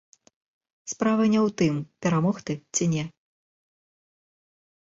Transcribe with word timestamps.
Справа 0.93 1.23
не 1.33 1.37
ў 1.45 1.49
тым, 1.63 1.75
перамог 2.07 2.37
ты 2.49 2.53
ці 2.75 2.85
не. 2.97 3.03